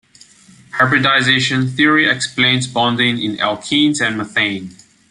Hybridisation 0.79 1.69
theory 1.75 2.09
explains 2.09 2.65
bonding 2.65 3.21
in 3.21 3.37
alkenes 3.37 4.01
and 4.01 4.17
methane. 4.17 4.71